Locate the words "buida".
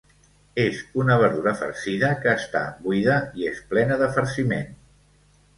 2.87-3.19